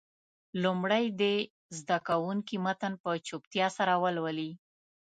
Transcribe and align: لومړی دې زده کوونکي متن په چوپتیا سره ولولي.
لومړی 0.63 1.05
دې 1.21 1.35
زده 1.79 1.97
کوونکي 2.07 2.55
متن 2.65 2.93
په 3.03 3.11
چوپتیا 3.27 3.67
سره 3.77 3.93
ولولي. 4.03 4.51